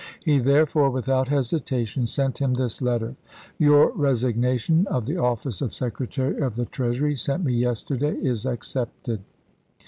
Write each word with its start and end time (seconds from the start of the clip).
He 0.25 0.39
therefore, 0.39 0.89
without 0.89 1.27
hesitation, 1.27 2.07
sent 2.07 2.39
him 2.39 2.55
this 2.55 2.81
letter:" 2.81 3.15
Your 3.59 3.91
resignation 3.91 4.87
of 4.87 5.05
the 5.05 5.17
office 5.17 5.61
of 5.61 5.75
Sec 5.75 5.97
retary 5.97 6.41
of 6.43 6.55
the 6.55 6.65
Treasury, 6.65 7.15
sent 7.15 7.43
me 7.43 7.53
yesterday, 7.53 8.15
is 8.15 8.43
ac 8.47 8.61
cepted. 8.67 9.19